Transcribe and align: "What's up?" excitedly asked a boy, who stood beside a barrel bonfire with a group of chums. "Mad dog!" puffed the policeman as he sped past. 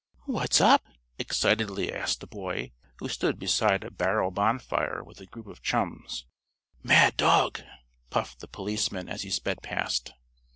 "What's 0.25 0.59
up?" 0.59 0.81
excitedly 1.19 1.93
asked 1.93 2.23
a 2.23 2.25
boy, 2.25 2.71
who 2.97 3.07
stood 3.07 3.37
beside 3.37 3.83
a 3.83 3.91
barrel 3.91 4.31
bonfire 4.31 5.03
with 5.03 5.21
a 5.21 5.27
group 5.27 5.45
of 5.45 5.61
chums. 5.61 6.25
"Mad 6.81 7.17
dog!" 7.17 7.61
puffed 8.09 8.39
the 8.39 8.47
policeman 8.47 9.07
as 9.07 9.21
he 9.21 9.29
sped 9.29 9.61
past. 9.61 10.13